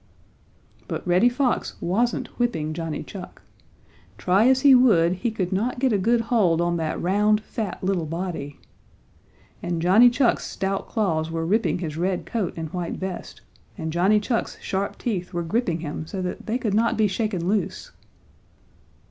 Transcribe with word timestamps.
But 0.87 1.07
Reddy 1.07 1.29
Fox 1.29 1.79
wasn't 1.79 2.39
whipping 2.39 2.73
Johnny 2.73 3.03
Chuck. 3.03 3.43
Try 4.17 4.47
as 4.47 4.61
he 4.61 4.73
would, 4.73 5.17
he 5.17 5.29
could 5.29 5.53
not 5.53 5.77
get 5.77 5.93
a 5.93 5.99
good 5.99 6.21
hold 6.21 6.59
on 6.59 6.77
that 6.77 6.99
round, 6.99 7.39
fat, 7.39 7.83
little 7.83 8.07
body. 8.07 8.57
And 9.61 9.79
Johnny 9.79 10.09
Chuck's 10.09 10.43
stout 10.47 10.87
claws 10.89 11.29
were 11.29 11.45
ripping 11.45 11.77
his 11.77 11.97
red 11.97 12.25
coat 12.25 12.55
and 12.57 12.73
white 12.73 12.93
vest 12.93 13.41
and 13.77 13.93
Johnny 13.93 14.19
Chuck's 14.19 14.57
sharp 14.59 14.97
teeth 14.97 15.33
were 15.35 15.43
gripping 15.43 15.81
him 15.81 16.07
so 16.07 16.19
that 16.23 16.47
they 16.47 16.57
could 16.57 16.73
not 16.73 16.97
be 16.97 17.05
shaken 17.07 17.47
loose. 17.47 17.91